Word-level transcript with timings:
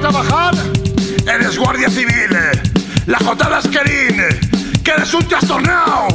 trabajar 0.00 0.54
eres 1.26 1.58
guardia 1.58 1.90
civil. 1.90 2.36
La 3.06 3.18
jotada 3.18 3.58
es 3.58 3.68
Kerin, 3.68 4.16
que 4.82 4.90
eres 4.90 5.12
un 5.14 5.26
trastornado, 5.26 6.08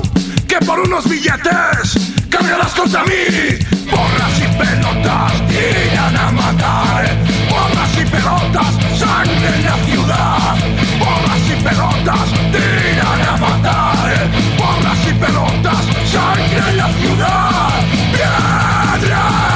que 0.47 0.57
por 0.65 0.79
unos 0.79 1.09
billetes 1.09 1.97
cargarás 2.29 2.73
contra 2.73 3.03
mí. 3.03 3.57
Porras 3.89 4.39
y 4.39 4.57
pelotas 4.57 5.33
tiran 5.47 6.17
a 6.17 6.31
matar. 6.31 7.05
Porras 7.49 7.97
y 8.01 8.05
pelotas, 8.05 8.73
sangre 8.97 9.55
en 9.55 9.65
la 9.65 9.77
ciudad. 9.85 10.55
Porras 10.99 11.45
y 11.47 11.63
pelotas 11.63 12.29
tiran 12.51 13.21
a 13.21 13.37
matar. 13.37 14.31
Porras 14.57 15.07
y 15.09 15.13
pelotas, 15.13 15.85
sangre 16.11 16.69
en 16.69 16.77
la 16.77 16.89
ciudad. 16.89 17.69
Piedras 18.13 19.52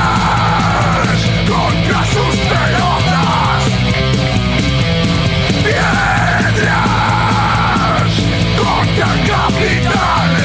contra 9.57 10.36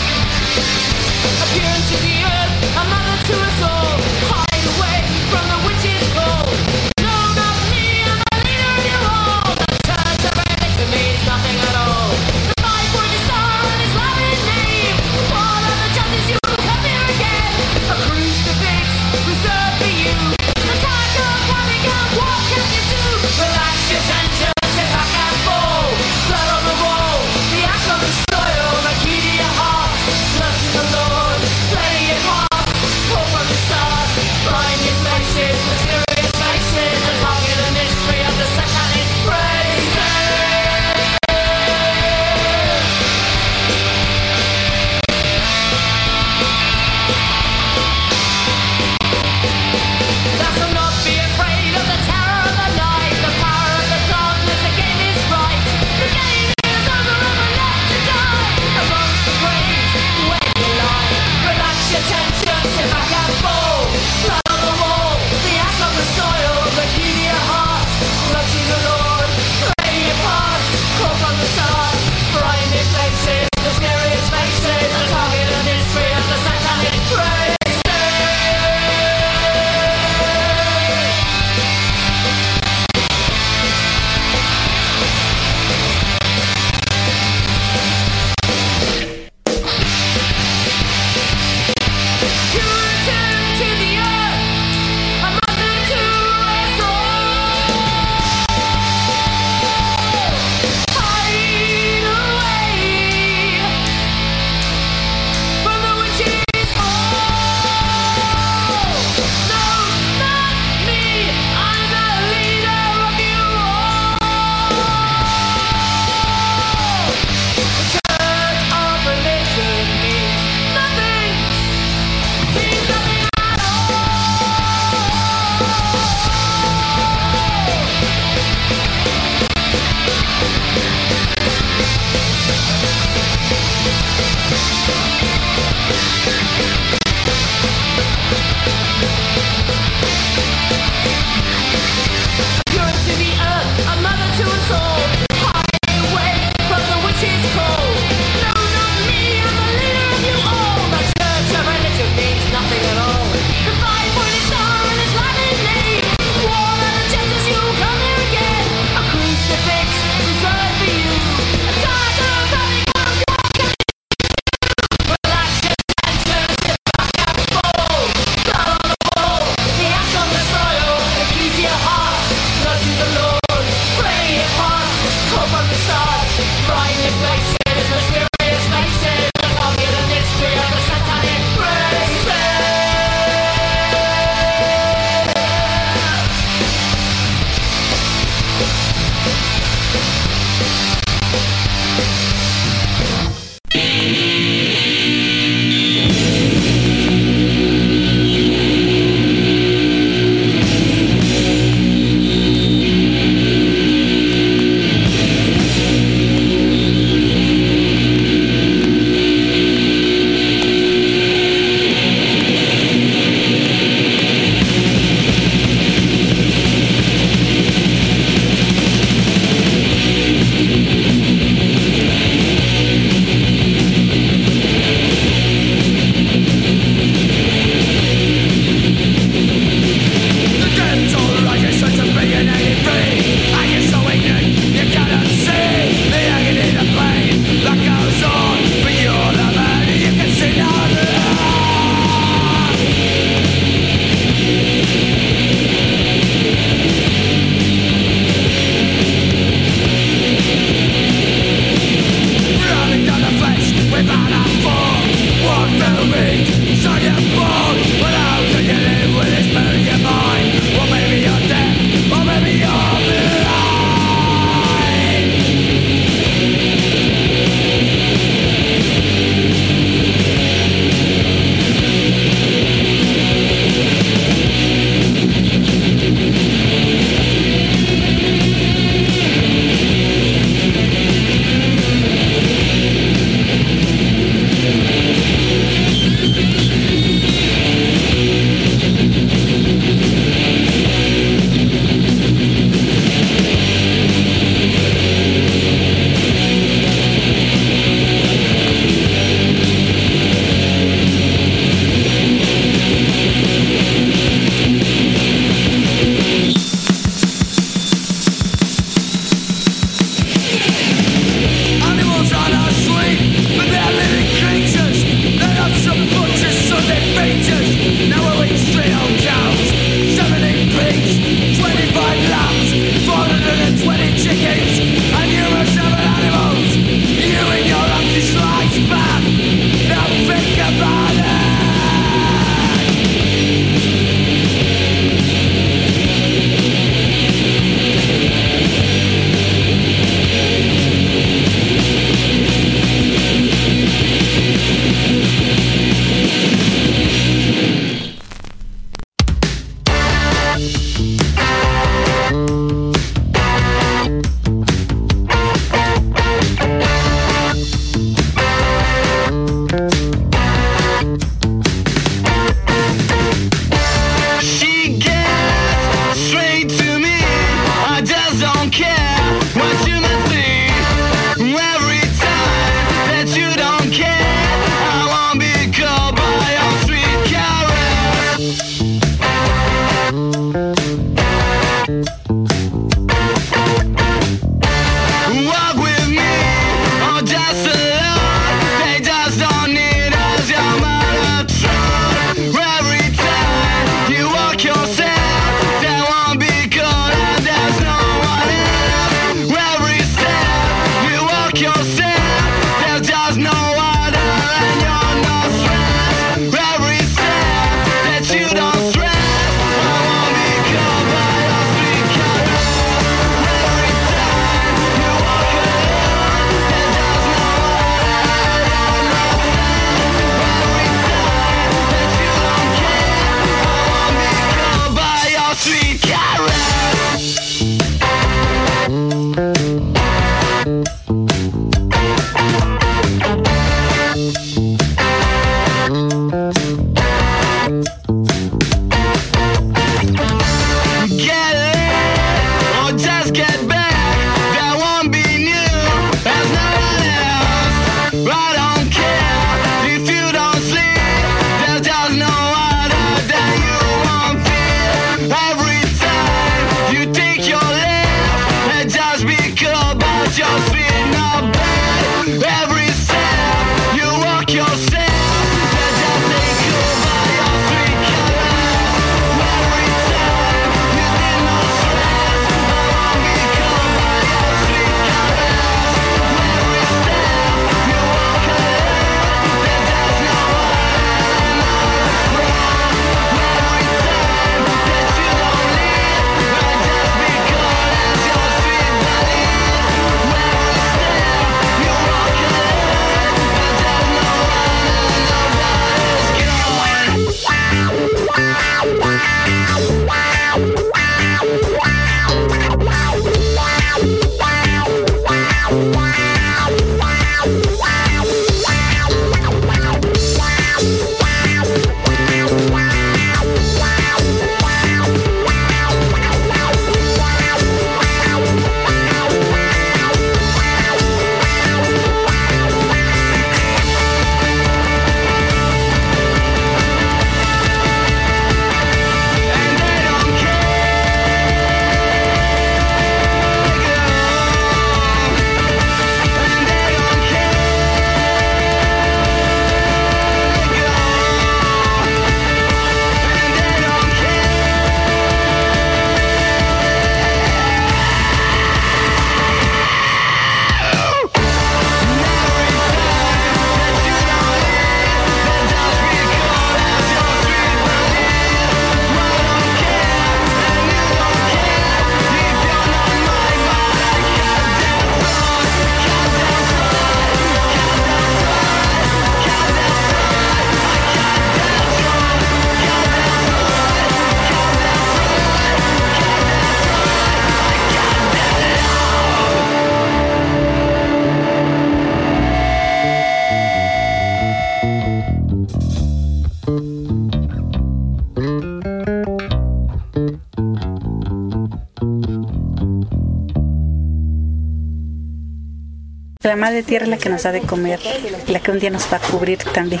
madre 596.54 596.84
tierra 596.84 597.06
es 597.06 597.10
la 597.10 597.18
que 597.18 597.28
nos 597.28 597.42
da 597.42 597.50
de 597.50 597.62
comer, 597.62 597.98
la 598.46 598.60
que 598.60 598.70
un 598.70 598.78
día 598.78 598.90
nos 598.90 599.12
va 599.12 599.16
a 599.16 599.20
cubrir 599.20 599.58
también. 599.74 600.00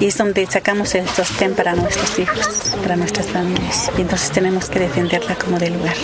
Y 0.00 0.06
es 0.06 0.18
donde 0.18 0.44
sacamos 0.46 0.94
el 0.96 1.08
sostén 1.08 1.54
para 1.54 1.76
nuestros 1.76 2.18
hijos, 2.18 2.74
para 2.82 2.96
nuestras 2.96 3.26
familias. 3.26 3.90
Y 3.96 4.00
entonces 4.00 4.32
tenemos 4.32 4.68
que 4.68 4.80
defenderla 4.80 5.36
como 5.36 5.58
del 5.58 5.74
lugar. 5.74 5.94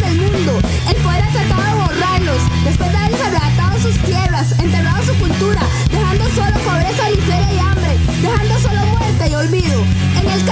del 0.00 0.16
mundo. 0.16 0.60
El 0.88 0.96
poder 0.96 1.22
ha 1.22 1.30
tratado 1.30 1.62
de 1.62 1.74
borrarlos, 1.82 2.42
después 2.64 2.90
de 2.90 2.96
haberles 2.96 3.20
arrebatado 3.20 3.78
sus 3.80 3.98
tierras, 3.98 4.52
enterrado 4.58 5.02
su 5.04 5.14
cultura, 5.18 5.62
dejando 5.90 6.24
solo 6.30 6.58
pobreza, 6.60 7.10
miseria 7.10 7.52
y 7.54 7.58
hambre, 7.58 7.96
dejando 8.22 8.58
solo 8.58 8.86
muerte 8.86 9.28
y 9.30 9.34
olvido. 9.34 9.84
En 10.20 10.30
el 10.30 10.44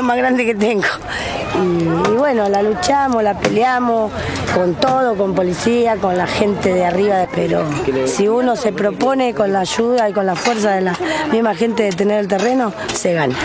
lo 0.00 0.06
más 0.06 0.16
grande 0.16 0.46
que 0.46 0.54
tengo. 0.54 0.86
Y, 1.62 1.84
bueno, 2.16 2.48
la 2.48 2.62
luchamos, 2.62 3.22
la 3.22 3.38
peleamos 3.38 4.10
con 4.54 4.74
todo, 4.74 5.14
con 5.14 5.34
policía, 5.34 5.96
con 5.96 6.16
la 6.16 6.26
gente 6.26 6.72
de 6.72 6.86
arriba, 6.86 7.26
pero 7.34 7.64
si 8.06 8.26
uno 8.26 8.56
se 8.56 8.72
propone 8.72 9.34
con 9.34 9.52
la 9.52 9.60
ayuda 9.60 10.08
y 10.08 10.12
con 10.12 10.24
la 10.24 10.36
fuerza 10.36 10.70
de 10.70 10.80
la 10.80 10.96
misma 11.30 11.54
gente 11.54 11.82
de 11.82 11.90
tener 11.90 12.20
el 12.20 12.28
terreno, 12.28 12.72
se 12.94 13.12
gana. 13.12 13.36